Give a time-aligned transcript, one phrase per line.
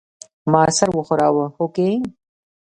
[0.51, 1.89] ما سر وښوراوه هوکې.